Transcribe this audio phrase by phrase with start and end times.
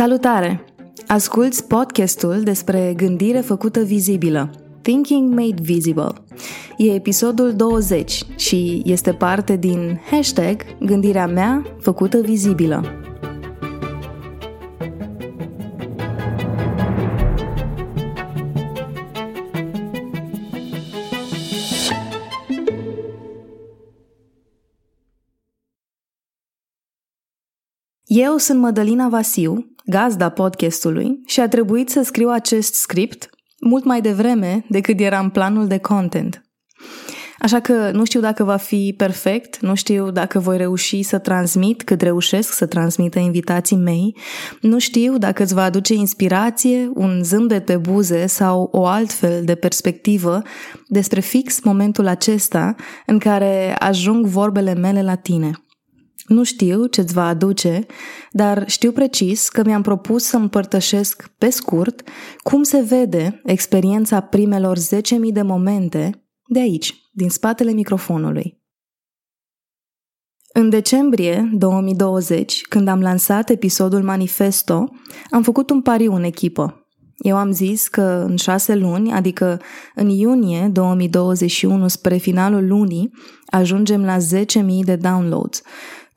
[0.00, 0.64] Salutare!
[1.06, 4.50] Asculți podcastul despre gândire făcută vizibilă,
[4.82, 6.12] Thinking Made Visible.
[6.76, 12.99] E episodul 20 și este parte din hashtag Gândirea mea făcută vizibilă.
[28.12, 34.00] Eu sunt Mădălina Vasiu, gazda podcastului, și a trebuit să scriu acest script mult mai
[34.00, 36.42] devreme decât era în planul de content.
[37.38, 41.82] Așa că nu știu dacă va fi perfect, nu știu dacă voi reuși să transmit
[41.82, 44.16] cât reușesc să transmită invitații mei,
[44.60, 49.54] nu știu dacă îți va aduce inspirație, un zâmbet pe buze sau o altfel de
[49.54, 50.42] perspectivă
[50.86, 52.74] despre fix momentul acesta
[53.06, 55.50] în care ajung vorbele mele la tine–
[56.30, 57.86] nu știu ce-ți va aduce,
[58.30, 64.78] dar știu precis că mi-am propus să împărtășesc pe scurt cum se vede experiența primelor
[64.78, 64.82] 10.000
[65.32, 68.62] de momente de aici, din spatele microfonului.
[70.52, 74.88] În decembrie 2020, când am lansat episodul Manifesto,
[75.30, 76.84] am făcut un pariu în echipă.
[77.16, 79.60] Eu am zis că în șase luni, adică
[79.94, 83.12] în iunie 2021 spre finalul lunii,
[83.46, 84.22] ajungem la 10.000
[84.84, 85.62] de downloads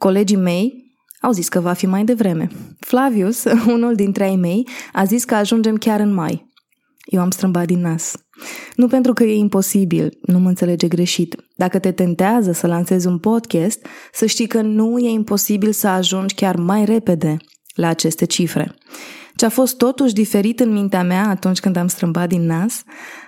[0.04, 2.50] Colegii mei au zis că va fi mai devreme.
[2.80, 3.44] Flavius,
[3.76, 6.52] unul dintre ai mei, a zis că ajungem chiar în mai.
[7.06, 8.16] Eu am strâmbat din nas.
[8.76, 11.36] Nu pentru că e imposibil, nu mă înțelege greșit.
[11.56, 16.34] Dacă te tentează să lansezi un podcast, să știi că nu e imposibil să ajungi
[16.34, 17.38] chiar mai repede
[17.76, 18.76] la aceste cifre.
[19.36, 22.84] Ce a fost totuși diferit în mintea mea atunci când am strâmbat din nas,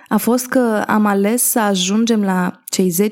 [0.08, 3.08] a fost că am ales să ajungem la cei 10.000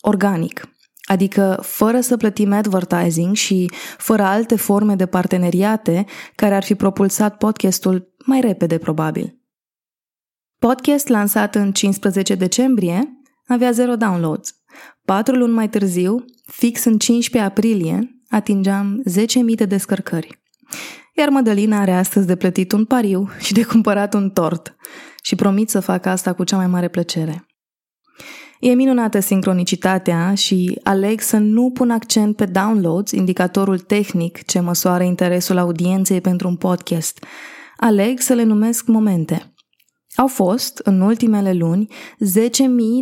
[0.00, 0.68] organic,
[1.10, 6.04] adică fără să plătim advertising și fără alte forme de parteneriate
[6.34, 9.38] care ar fi propulsat podcastul mai repede probabil.
[10.58, 14.54] Podcast lansat în 15 decembrie avea zero downloads.
[15.04, 20.42] Patru luni mai târziu, fix în 15 aprilie, atingeam 10.000 de descărcări.
[21.16, 24.76] Iar Mădălina are astăzi de plătit un pariu și de cumpărat un tort
[25.22, 27.49] și promit să fac asta cu cea mai mare plăcere.
[28.60, 35.02] E minunată sincronicitatea și aleg să nu pun accent pe downloads, indicatorul tehnic ce măsoară
[35.02, 37.24] interesul audienței pentru un podcast.
[37.76, 39.54] Aleg să le numesc momente.
[40.14, 41.92] Au fost, în ultimele luni, 10.000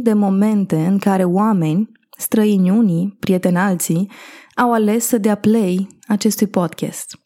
[0.02, 4.10] de momente în care oameni, străini unii, prieteni alții,
[4.54, 7.18] au ales să dea play acestui podcast.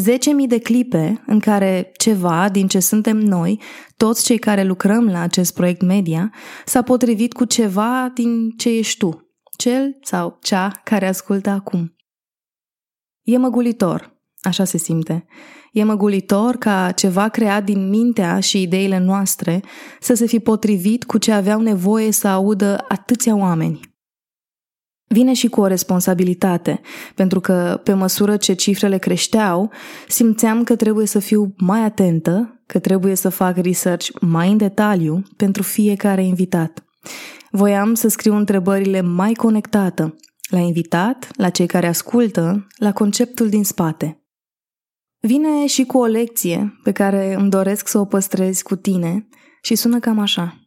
[0.00, 3.60] 10.000 de clipe în care ceva din ce suntem noi,
[3.96, 6.32] toți cei care lucrăm la acest proiect media,
[6.64, 11.96] s-a potrivit cu ceva din ce ești tu, cel sau cea care ascultă acum.
[13.22, 15.26] E măgulitor, așa se simte.
[15.72, 19.62] E măgulitor ca ceva creat din mintea și ideile noastre
[20.00, 23.95] să se fi potrivit cu ce aveau nevoie să audă atâția oameni.
[25.08, 26.80] Vine și cu o responsabilitate,
[27.14, 29.70] pentru că pe măsură ce cifrele creșteau,
[30.08, 35.22] simțeam că trebuie să fiu mai atentă, că trebuie să fac research mai în detaliu
[35.36, 36.84] pentru fiecare invitat.
[37.50, 40.16] Voiam să scriu întrebările mai conectată,
[40.50, 44.20] la invitat, la cei care ascultă, la conceptul din spate.
[45.20, 49.28] Vine și cu o lecție pe care îmi doresc să o păstrezi cu tine
[49.62, 50.65] și sună cam așa.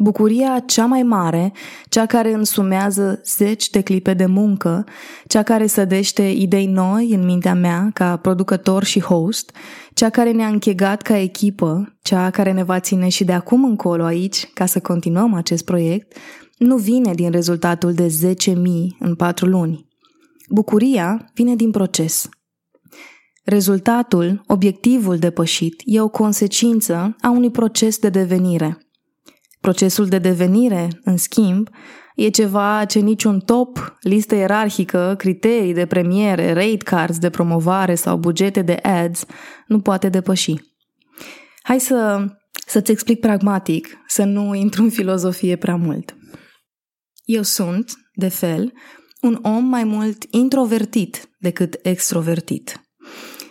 [0.00, 1.52] Bucuria cea mai mare,
[1.88, 4.86] cea care însumează zeci de clipe de muncă,
[5.26, 9.56] cea care sădește idei noi în mintea mea ca producător și host,
[9.94, 14.04] cea care ne-a închegat ca echipă, cea care ne va ține și de acum încolo
[14.04, 16.16] aici ca să continuăm acest proiect,
[16.58, 18.54] nu vine din rezultatul de 10.000
[18.98, 19.86] în patru luni.
[20.48, 22.28] Bucuria vine din proces.
[23.44, 28.78] Rezultatul, obiectivul depășit, e o consecință a unui proces de devenire–
[29.60, 31.68] Procesul de devenire, în schimb,
[32.14, 38.16] e ceva ce niciun top, listă ierarhică, criterii de premiere, rate cards de promovare sau
[38.16, 39.24] bugete de ads
[39.66, 40.54] nu poate depăși.
[41.62, 42.24] Hai să,
[42.66, 46.16] să-ți explic pragmatic, să nu intru în filozofie prea mult.
[47.24, 48.72] Eu sunt, de fel,
[49.20, 52.80] un om mai mult introvertit decât extrovertit.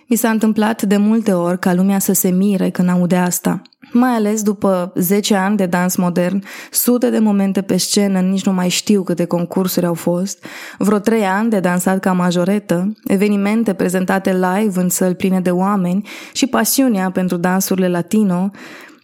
[0.09, 3.61] Mi s-a întâmplat de multe ori ca lumea să se mire când aude asta–
[3.91, 8.53] mai ales după 10 ani de dans modern, sute de momente pe scenă, nici nu
[8.53, 10.45] mai știu câte concursuri au fost,
[10.77, 16.07] vreo 3 ani de dansat ca majoretă, evenimente prezentate live în săli pline de oameni
[16.33, 18.51] și pasiunea pentru dansurile latino,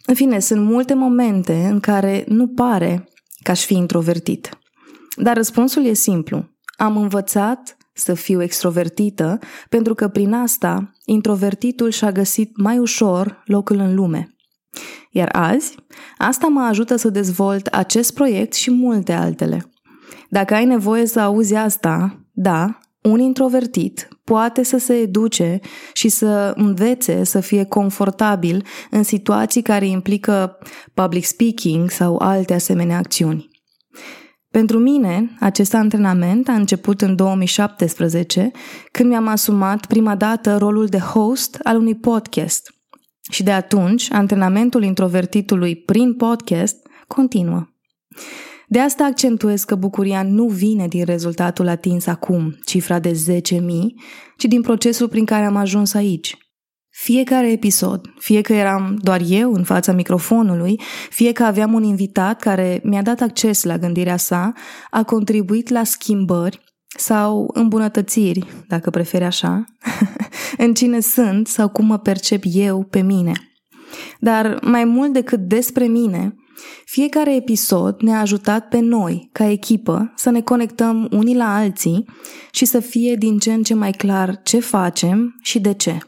[0.06, 3.08] în fine, sunt multe momente în care nu pare
[3.42, 4.58] că aș fi introvertit.
[5.16, 6.48] Dar răspunsul e simplu.
[6.76, 9.38] Am învățat să fiu extrovertită,
[9.68, 14.33] pentru că prin asta introvertitul și-a găsit mai ușor locul în lume.
[15.16, 15.74] Iar azi,
[16.18, 19.70] asta mă ajută să dezvolt acest proiect și multe altele.
[20.28, 25.60] Dacă ai nevoie să auzi asta, da, un introvertit poate să se educe
[25.92, 30.58] și să învețe să fie confortabil în situații care implică
[30.94, 33.48] public speaking sau alte asemenea acțiuni.
[34.50, 38.50] Pentru mine, acest antrenament a început în 2017,
[38.92, 42.74] când mi-am asumat prima dată rolul de host al unui podcast.
[43.30, 46.76] Și de atunci, antrenamentul introvertitului prin podcast
[47.06, 47.66] continuă.
[48.68, 53.60] De asta accentuez că bucuria nu vine din rezultatul atins acum, cifra de 10.000,
[54.36, 56.36] ci din procesul prin care am ajuns aici.
[56.90, 60.80] Fiecare episod, fie că eram doar eu în fața microfonului,
[61.10, 64.52] fie că aveam un invitat care mi-a dat acces la gândirea sa,
[64.90, 66.63] a contribuit la schimbări
[66.96, 69.64] sau îmbunătățiri, dacă preferi așa,
[70.64, 73.32] în cine sunt sau cum mă percep eu pe mine.
[74.20, 76.34] Dar mai mult decât despre mine,
[76.84, 82.08] fiecare episod ne-a ajutat pe noi, ca echipă, să ne conectăm unii la alții
[82.50, 85.98] și să fie din ce în ce mai clar ce facem și de ce.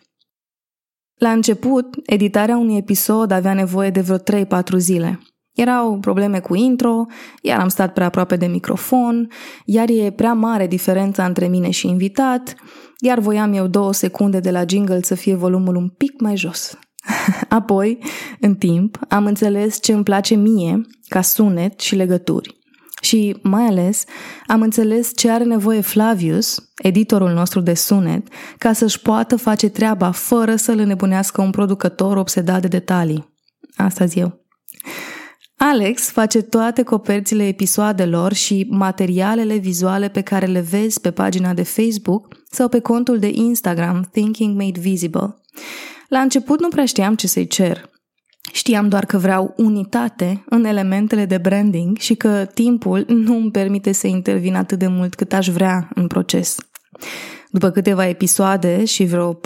[1.14, 4.44] La început, editarea unui episod avea nevoie de vreo 3-4
[4.76, 5.20] zile.
[5.56, 7.06] Erau probleme cu intro,
[7.42, 9.28] iar am stat prea aproape de microfon,
[9.64, 12.54] iar e prea mare diferența între mine și invitat,
[13.00, 16.78] iar voiam eu două secunde de la jingle să fie volumul un pic mai jos.
[17.48, 17.98] Apoi,
[18.40, 22.56] în timp, am înțeles ce îmi place mie ca sunet și legături.
[23.02, 24.04] Și, mai ales,
[24.46, 28.26] am înțeles ce are nevoie Flavius, editorul nostru de sunet,
[28.58, 33.34] ca să-și poată face treaba fără să-l înnebunească un producător obsedat de detalii.
[33.76, 34.45] Asta eu.
[35.58, 41.62] Alex face toate coperțile episoadelor și materialele vizuale pe care le vezi pe pagina de
[41.62, 45.34] Facebook sau pe contul de Instagram Thinking Made Visible.
[46.08, 47.90] La început nu prea știam ce să-i cer.
[48.52, 53.92] Știam doar că vreau unitate în elementele de branding și că timpul nu îmi permite
[53.92, 56.56] să intervin atât de mult cât aș vrea în proces.
[57.56, 59.38] După câteva episoade și vreo 4-6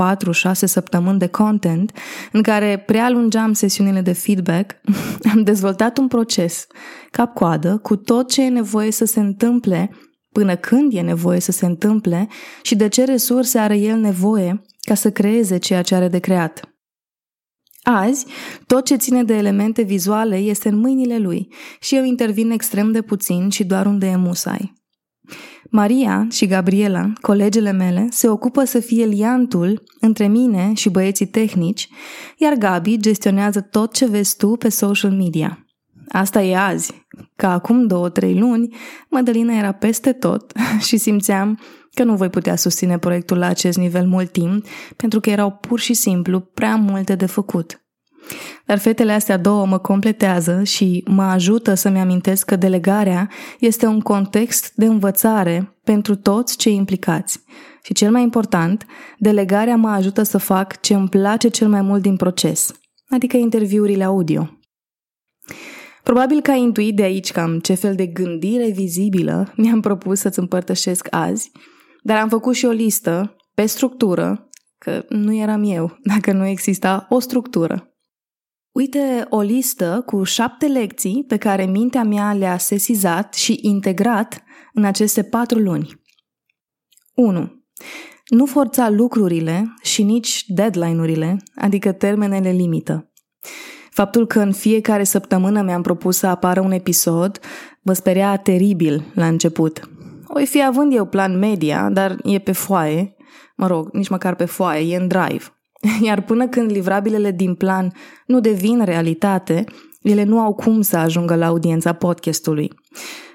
[0.53, 1.93] săptămâni de content,
[2.33, 4.77] în care prealungeam sesiunile de feedback,
[5.33, 6.67] am dezvoltat un proces,
[7.11, 9.91] cap-coadă, cu tot ce e nevoie să se întâmple,
[10.33, 12.29] până când e nevoie să se întâmple
[12.62, 16.75] și de ce resurse are el nevoie ca să creeze ceea ce are de creat.
[17.83, 18.27] Azi,
[18.67, 23.03] tot ce ține de elemente vizuale este în mâinile lui și eu intervin extrem de
[23.03, 24.80] puțin și doar unde e musai.
[25.73, 31.89] Maria și Gabriela, colegele mele, se ocupă să fie liantul între mine și băieții tehnici,
[32.37, 35.67] iar Gabi gestionează tot ce vezi tu pe social media.
[36.09, 37.07] Asta e azi.
[37.37, 38.77] Ca acum două-trei luni,
[39.09, 40.53] Madalina era peste tot
[40.87, 41.59] și simțeam
[41.95, 45.79] că nu voi putea susține proiectul la acest nivel mult timp, pentru că erau pur
[45.79, 47.81] și simplu prea multe de făcut.
[48.67, 54.01] Dar fetele astea două mă completează și mă ajută să-mi amintesc că delegarea este un
[54.01, 57.43] context de învățare pentru toți cei implicați.
[57.83, 58.87] Și cel mai important,
[59.19, 62.73] delegarea mă ajută să fac ce îmi place cel mai mult din proces,
[63.09, 64.50] adică interviurile audio.
[66.03, 70.39] Probabil că ai intuit de aici cam ce fel de gândire vizibilă mi-am propus să-ți
[70.39, 71.50] împărtășesc azi,
[72.03, 74.49] dar am făcut și o listă pe structură,
[74.79, 77.89] că nu eram eu dacă nu exista o structură.
[78.73, 84.85] Uite o listă cu șapte lecții pe care mintea mea le-a sesizat și integrat în
[84.85, 86.03] aceste patru luni.
[87.15, 87.65] 1.
[88.29, 93.12] Nu forța lucrurile și nici deadline-urile, adică termenele limită.
[93.91, 97.41] Faptul că în fiecare săptămână mi-am propus să apară un episod
[97.83, 99.91] mă speria teribil la început.
[100.27, 103.17] O fi având eu plan media, dar e pe foaie,
[103.57, 105.45] mă rog, nici măcar pe foaie, e în drive.
[106.07, 107.93] Iar până când livrabilele din plan
[108.27, 109.65] nu devin realitate,
[110.03, 112.73] ele nu au cum să ajungă la audiența podcastului.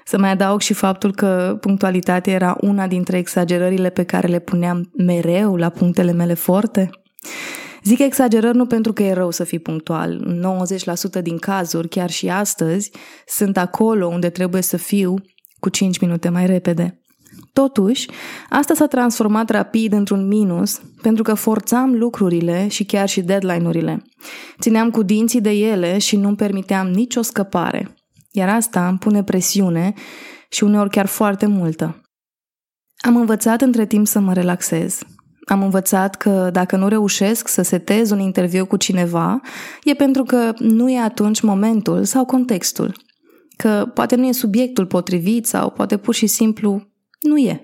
[0.04, 4.90] Să mai adaug și faptul că punctualitatea era una dintre exagerările pe care le puneam
[4.96, 6.90] mereu la punctele mele forte.
[7.82, 10.40] Zic exagerări nu pentru că e rău să fii punctual.
[11.18, 12.90] 90% din cazuri, chiar și astăzi,
[13.26, 15.14] sunt acolo unde trebuie să fiu
[15.58, 17.00] cu 5 minute mai repede.
[17.62, 18.08] Totuși,
[18.48, 24.02] asta s-a transformat rapid într-un minus pentru că forțam lucrurile și chiar și deadline-urile.
[24.60, 27.94] Țineam cu dinții de ele și nu-mi permiteam nicio scăpare.
[28.30, 29.94] Iar asta îmi pune presiune
[30.48, 32.00] și uneori chiar foarte multă.
[32.96, 34.98] Am învățat între timp să mă relaxez.
[35.44, 39.40] Am învățat că dacă nu reușesc să setez un interviu cu cineva,
[39.82, 42.96] e pentru că nu e atunci momentul sau contextul.
[43.56, 47.62] Că poate nu e subiectul potrivit sau poate pur și simplu nu e.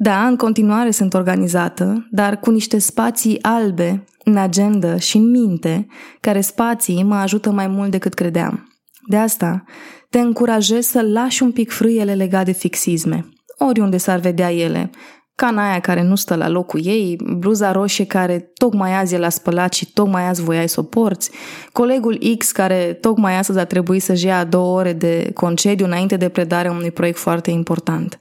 [0.00, 5.86] Da, în continuare sunt organizată, dar cu niște spații albe în agenda și în minte,
[6.20, 8.72] care spații mă ajută mai mult decât credeam.
[9.08, 9.64] De asta,
[10.10, 14.90] te încurajez să lași un pic frâiele legate de fixisme, oriunde s-ar vedea ele,
[15.38, 19.28] cana aia care nu stă la locul ei, bluza roșie care tocmai azi e la
[19.28, 21.30] spălat și tocmai azi voiai să o porți,
[21.72, 26.28] colegul X care tocmai astăzi a trebuit să-și ia două ore de concediu înainte de
[26.28, 28.20] predarea unui proiect foarte important.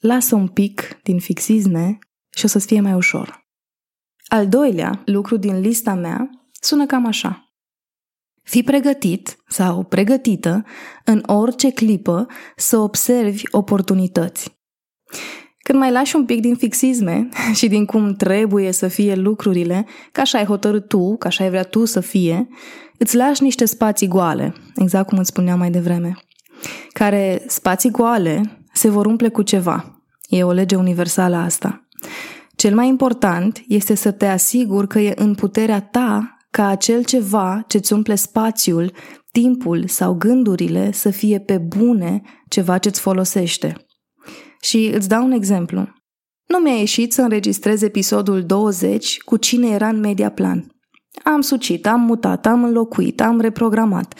[0.00, 1.98] Lasă un pic din fixisme
[2.30, 3.46] și o să-ți fie mai ușor.
[4.26, 7.54] Al doilea lucru din lista mea sună cam așa.
[8.42, 10.64] Fii pregătit sau pregătită
[11.04, 14.54] în orice clipă să observi oportunități.
[15.66, 20.20] Când mai lași un pic din fixisme și din cum trebuie să fie lucrurile, ca
[20.22, 22.48] așa ai hotărât tu, ca așa ai vrea tu să fie,
[22.98, 26.16] îți lași niște spații goale, exact cum îți spuneam mai devreme,
[26.92, 30.02] care spații goale se vor umple cu ceva.
[30.28, 31.88] E o lege universală asta.
[32.56, 37.64] Cel mai important este să te asiguri că e în puterea ta ca acel ceva
[37.68, 38.92] ce-ți umple spațiul,
[39.32, 43.85] timpul sau gândurile să fie pe bune ceva ce-ți folosește.
[44.66, 45.88] Și îți dau un exemplu.
[46.46, 50.66] Nu mi-a ieșit să înregistrez episodul 20 cu cine era în media plan.
[51.24, 54.14] Am sucit, am mutat, am înlocuit, am reprogramat,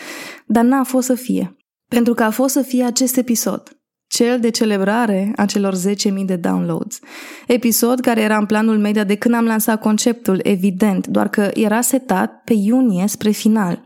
[0.47, 1.57] dar n-a fost să fie.
[1.89, 6.37] Pentru că a fost să fie acest episod, cel de celebrare a celor 10.000 de
[6.37, 6.99] downloads.
[7.47, 11.81] Episod care era în planul media de când am lansat conceptul, evident, doar că era
[11.81, 13.86] setat pe iunie spre final.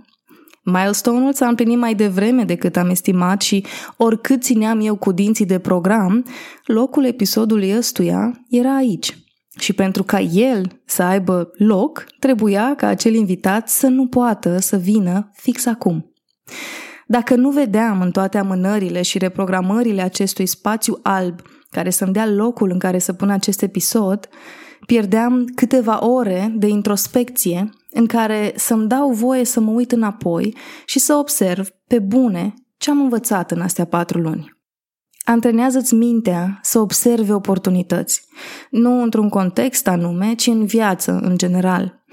[0.62, 5.59] Milestone-ul s-a împlinit mai devreme decât am estimat și oricât țineam eu cu dinții de
[5.59, 6.25] program,
[6.64, 9.19] locul episodului ăstuia era aici.
[9.59, 14.76] Și pentru ca el să aibă loc, trebuia ca acel invitat să nu poată să
[14.76, 16.14] vină fix acum.
[17.07, 21.40] Dacă nu vedeam în toate amânările și reprogramările acestui spațiu alb
[21.71, 24.29] care să-mi dea locul în care să pun acest episod,
[24.91, 30.99] pierdeam câteva ore de introspecție în care să-mi dau voie să mă uit înapoi și
[30.99, 34.59] să observ pe bune ce am învățat în astea patru luni.
[35.25, 38.25] Antrenează-ți mintea să observe oportunități,
[38.71, 42.05] nu într-un context anume, ci în viață, în general.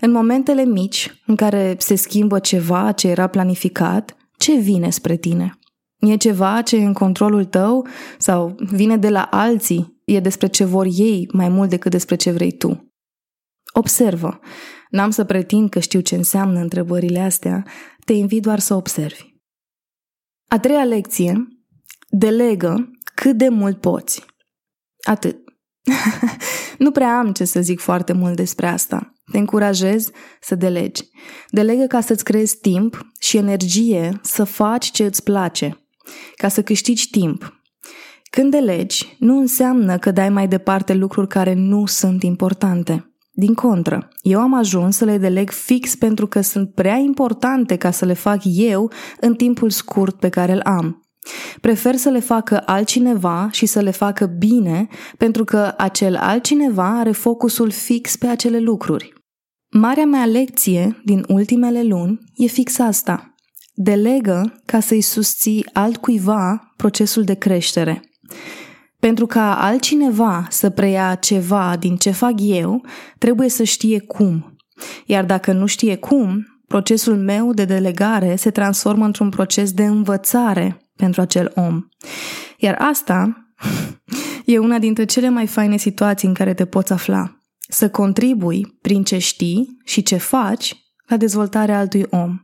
[0.00, 5.58] În momentele mici în care se schimbă ceva ce era planificat, ce vine spre tine?
[5.98, 7.86] E ceva ce e în controlul tău
[8.18, 12.30] sau vine de la alții, e despre ce vor ei mai mult decât despre ce
[12.30, 12.94] vrei tu.
[13.72, 14.40] Observă.
[14.90, 17.66] N-am să pretind că știu ce înseamnă întrebările astea,
[18.04, 19.34] te invit doar să observi.
[20.48, 21.48] A treia lecție,
[22.08, 24.24] delegă cât de mult poți.
[25.02, 25.36] Atât.
[26.78, 29.12] nu prea am ce să zic foarte mult despre asta.
[29.30, 30.10] Te încurajez
[30.40, 31.02] să delegi.
[31.48, 35.88] Delegă ca să-ți creezi timp și energie să faci ce îți place,
[36.36, 37.60] ca să câștigi timp.
[38.36, 43.16] Când delegi, nu înseamnă că dai mai departe lucruri care nu sunt importante.
[43.32, 47.90] Din contră, eu am ajuns să le deleg fix pentru că sunt prea importante ca
[47.90, 48.90] să le fac eu
[49.20, 51.02] în timpul scurt pe care îl am.
[51.60, 54.88] Prefer să le facă altcineva și să le facă bine
[55.18, 59.12] pentru că acel altcineva are focusul fix pe acele lucruri.
[59.70, 63.34] Marea mea lecție din ultimele luni e fix asta.
[63.74, 68.00] Delegă ca să-i susții altcuiva procesul de creștere.
[68.98, 72.84] Pentru ca altcineva să preia ceva din ce fac eu,
[73.18, 74.56] trebuie să știe cum.
[75.06, 80.90] Iar dacă nu știe cum, procesul meu de delegare se transformă într-un proces de învățare
[80.96, 81.82] pentru acel om.
[82.58, 83.46] Iar asta
[84.44, 87.40] e una dintre cele mai faine situații în care te poți afla.
[87.68, 92.40] Să contribui prin ce știi și ce faci la dezvoltarea altui om.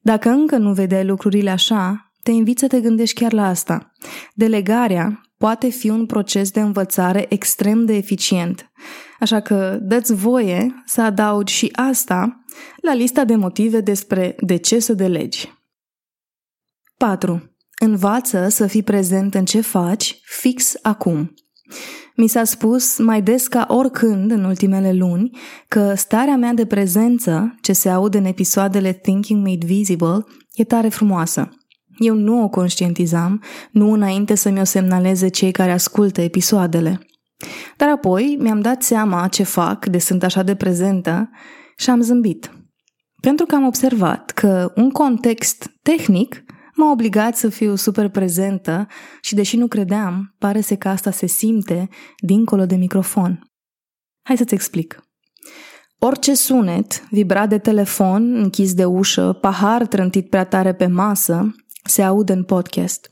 [0.00, 3.92] Dacă încă nu vedeai lucrurile așa, te invit să te gândești chiar la asta.
[4.34, 8.72] Delegarea poate fi un proces de învățare extrem de eficient.
[9.20, 12.44] Așa că dă-ți voie să adaugi și asta
[12.76, 15.52] la lista de motive despre de ce să delegi.
[16.96, 17.56] 4.
[17.80, 21.34] Învață să fii prezent în ce faci fix acum.
[22.16, 25.30] Mi s-a spus mai des ca oricând în ultimele luni
[25.68, 30.24] că starea mea de prezență, ce se aude în episoadele Thinking Made Visible,
[30.54, 31.48] e tare frumoasă.
[31.98, 37.00] Eu nu o conștientizam, nu înainte să mi-o semnaleze cei care ascultă episoadele.
[37.76, 41.30] Dar apoi mi-am dat seama ce fac de sunt așa de prezentă
[41.76, 42.50] și am zâmbit.
[43.20, 46.44] Pentru că am observat că un context tehnic
[46.74, 48.86] m-a obligat să fiu super prezentă
[49.20, 53.40] și deși nu credeam, pare să că asta se simte dincolo de microfon.
[54.22, 55.02] Hai să-ți explic.
[55.98, 61.54] Orice sunet, vibrat de telefon, închis de ușă, pahar trântit prea tare pe masă,
[61.92, 63.08] se aud în podcast.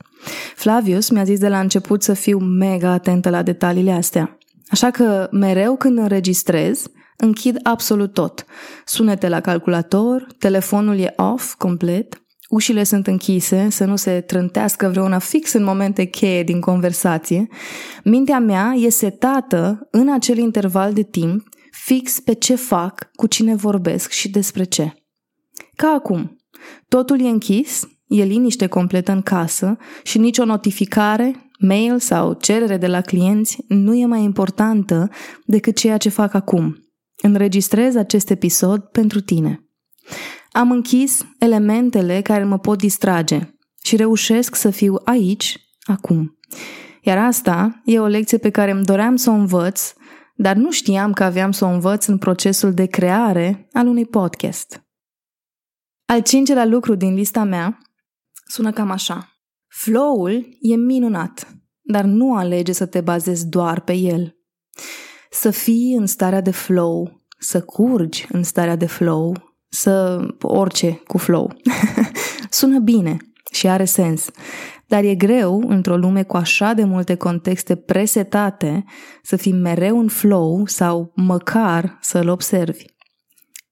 [0.55, 4.37] Flavius mi-a zis de la început să fiu mega atentă la detaliile astea.
[4.69, 6.83] Așa că mereu când înregistrez,
[7.17, 8.45] închid absolut tot.
[8.85, 15.19] Sunete la calculator, telefonul e off complet, ușile sunt închise să nu se trântească vreuna
[15.19, 17.47] fix în momente cheie din conversație.
[18.03, 23.55] Mintea mea e setată în acel interval de timp fix pe ce fac, cu cine
[23.55, 24.93] vorbesc și despre ce.
[25.75, 26.35] Ca acum,
[26.87, 32.87] totul e închis, e liniște completă în casă și nicio notificare, mail sau cerere de
[32.87, 35.09] la clienți nu e mai importantă
[35.45, 36.77] decât ceea ce fac acum.
[37.21, 39.69] Înregistrez acest episod pentru tine.
[40.51, 43.39] Am închis elementele care mă pot distrage
[43.83, 46.37] și reușesc să fiu aici, acum.
[47.01, 49.93] Iar asta e o lecție pe care îmi doream să o învăț,
[50.35, 54.83] dar nu știam că aveam să o învăț în procesul de creare al unui podcast.
[56.05, 57.77] Al cincelea lucru din lista mea
[58.51, 59.41] sună cam așa.
[59.67, 61.47] Flow-ul e minunat,
[61.81, 64.35] dar nu alege să te bazezi doar pe el.
[65.29, 71.17] Să fii în starea de flow, să curgi în starea de flow, să orice cu
[71.17, 71.55] flow.
[72.49, 73.17] Sună bine
[73.51, 74.29] și are sens,
[74.87, 78.83] dar e greu, într-o lume cu așa de multe contexte presetate,
[79.23, 82.85] să fii mereu în flow sau măcar să-l observi.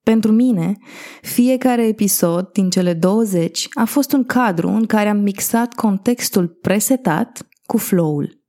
[0.03, 0.77] Pentru mine,
[1.21, 7.47] fiecare episod din cele 20 a fost un cadru în care am mixat contextul presetat
[7.65, 8.43] cu flow-ul.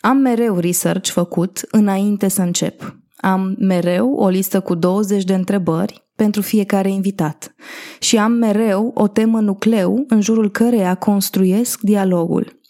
[0.00, 2.96] Am mereu research făcut înainte să încep.
[3.16, 7.54] Am mereu o listă cu 20 de întrebări pentru fiecare invitat
[8.00, 12.60] și am mereu o temă nucleu în jurul căreia construiesc dialogul.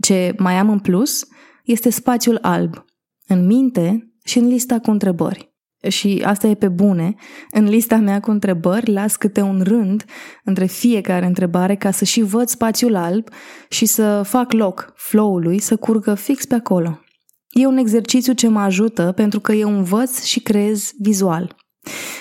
[0.00, 1.26] Ce mai am în plus
[1.64, 2.84] este spațiul alb,
[3.26, 5.49] în minte și în lista cu întrebări
[5.88, 7.14] și asta e pe bune,
[7.50, 10.04] în lista mea cu întrebări las câte un rând
[10.44, 13.28] între fiecare întrebare ca să și văd spațiul alb
[13.68, 17.00] și să fac loc flow-ului să curgă fix pe acolo.
[17.48, 21.56] E un exercițiu ce mă ajută pentru că eu învăț și creez vizual.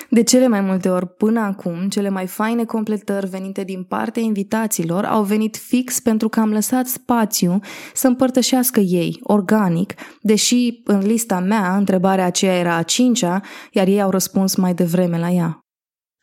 [0.10, 5.06] De cele mai multe ori până acum, cele mai faine completări venite din partea invitaților
[5.06, 7.60] au venit fix pentru că am lăsat spațiu
[7.94, 13.42] să împărtășească ei, organic, deși în lista mea întrebarea aceea era a cincea,
[13.72, 15.60] iar ei au răspuns mai devreme la ea.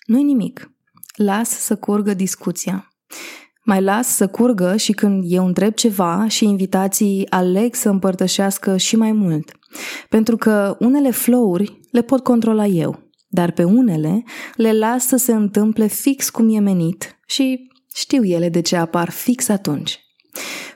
[0.06, 0.70] Nu-i nimic.
[1.16, 2.88] Las să curgă discuția.
[3.64, 8.96] Mai las să curgă și când eu întreb ceva și invitații aleg să împărtășească și
[8.96, 9.52] mai mult.
[10.08, 13.05] Pentru că unele flow-uri le pot controla eu
[13.36, 18.48] dar pe unele le las să se întâmple fix cum e menit și știu ele
[18.48, 20.00] de ce apar fix atunci.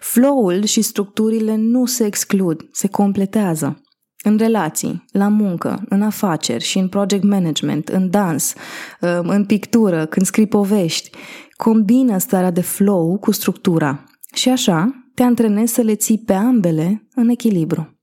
[0.00, 3.82] Flow-ul și structurile nu se exclud, se completează.
[4.22, 8.54] În relații, la muncă, în afaceri și în project management, în dans,
[9.00, 11.10] um, în pictură, când scrii povești,
[11.56, 17.08] combină starea de flow cu structura și așa te antrenezi să le ții pe ambele
[17.14, 18.00] în echilibru.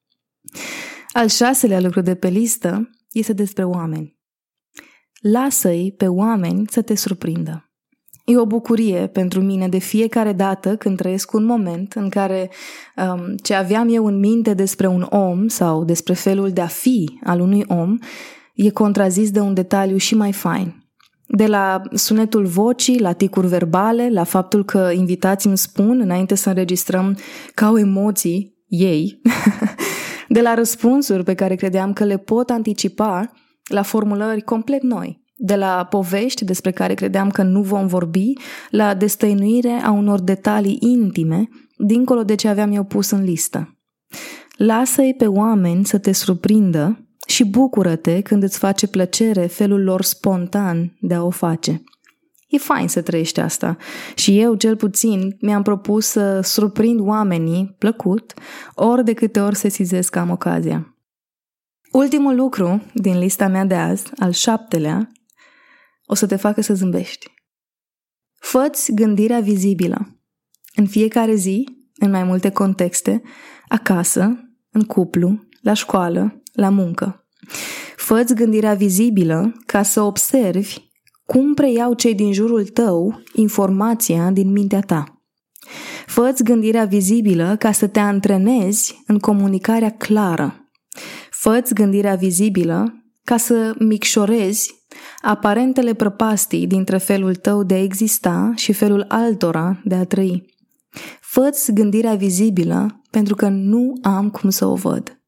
[1.12, 4.17] Al șaselea lucru de pe listă este despre oameni.
[5.22, 7.62] Lasă-i pe oameni să te surprindă.
[8.26, 12.50] E o bucurie pentru mine de fiecare dată când trăiesc un moment în care
[12.96, 17.20] um, ce aveam eu în minte despre un om sau despre felul de a fi
[17.24, 17.98] al unui om
[18.54, 20.88] e contrazis de un detaliu și mai fain.
[21.28, 26.50] De la sunetul vocii, la ticuri verbale, la faptul că invitații îmi spun înainte să
[26.50, 27.18] înregistrăm
[27.54, 29.22] ca au emoții ei,
[30.28, 33.32] de la răspunsuri pe care credeam că le pot anticipa
[33.68, 38.34] la formulări complet noi, de la povești despre care credeam că nu vom vorbi,
[38.70, 43.78] la destăinuire a unor detalii intime, dincolo de ce aveam eu pus în listă.
[44.58, 50.98] Lasă-i pe oameni să te surprindă și bucură-te când îți face plăcere felul lor spontan
[51.02, 51.84] de a o face.
[52.48, 53.78] E fain să trăiești asta
[54.16, 58.34] și eu, cel puțin, mi-am propus să surprind oamenii plăcut
[58.76, 60.97] ori de câte ori se sizesc am ocazia.
[61.98, 65.12] Ultimul lucru din lista mea de azi, al șaptelea,
[66.06, 67.32] o să te facă să zâmbești.
[68.36, 70.22] Făți gândirea vizibilă.
[70.76, 73.22] În fiecare zi, în mai multe contexte,
[73.68, 77.28] acasă, în cuplu, la școală, la muncă.
[77.96, 80.78] Făți gândirea vizibilă ca să observi
[81.26, 85.22] cum preiau cei din jurul tău informația din mintea ta.
[86.06, 90.67] Făți gândirea vizibilă ca să te antrenezi în comunicarea clară,
[91.52, 94.88] Făți gândirea vizibilă ca să micșorezi
[95.22, 100.54] aparentele prăpastii dintre felul tău de a exista și felul altora de a trăi.
[101.20, 105.22] Făți gândirea vizibilă pentru că nu am cum să o văd.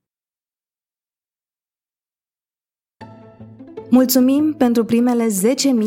[3.90, 5.32] Mulțumim pentru primele 10.000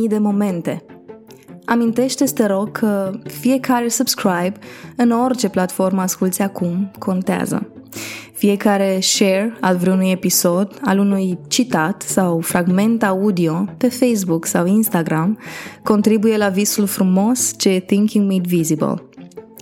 [0.09, 0.85] de momente.
[1.65, 4.53] amintește te rog că fiecare subscribe
[4.97, 7.73] în orice platformă asculți acum contează.
[8.43, 15.39] Fiecare share al vreunui episod, al unui citat sau fragment audio pe Facebook sau Instagram
[15.83, 18.95] contribuie la visul frumos ce e Thinking Made Visible.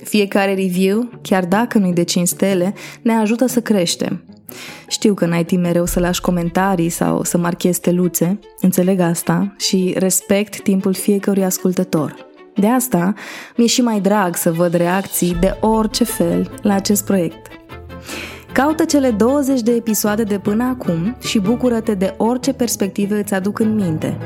[0.04, 4.24] Fiecare review, chiar dacă nu-i de 5 stele, ne ajută să creștem.
[4.88, 9.94] Știu că n-ai timp mereu să lași comentarii sau să marchezi steluțe, înțeleg asta și
[9.98, 12.14] respect timpul fiecărui ascultător.
[12.54, 13.14] De asta,
[13.56, 17.46] mi-e și mai drag să văd reacții de orice fel la acest proiect.
[18.52, 23.58] Caută cele 20 de episoade de până acum și bucură-te de orice perspective îți aduc
[23.58, 24.18] în minte.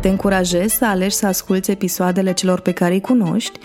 [0.00, 3.58] Te încurajez să alegi să asculți episoadele celor pe care îi cunoști,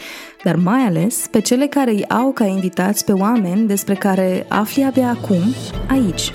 [0.44, 4.84] dar mai ales pe cele care îi au ca invitați pe oameni despre care afli
[4.84, 5.42] abia acum,
[5.90, 6.32] aici.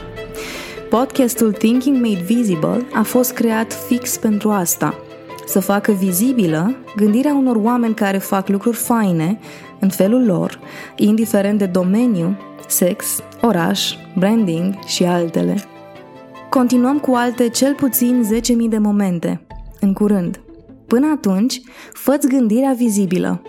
[0.90, 4.94] Podcastul Thinking Made Visible a fost creat fix pentru asta,
[5.46, 9.38] să facă vizibilă gândirea unor oameni care fac lucruri faine
[9.80, 10.60] în felul lor,
[10.96, 12.36] indiferent de domeniu,
[12.70, 15.64] sex, oraș, branding și altele.
[16.48, 19.40] Continuăm cu alte cel puțin 10.000 de momente,
[19.80, 20.40] în curând.
[20.86, 21.60] Până atunci,
[21.92, 23.42] fă gândirea vizibilă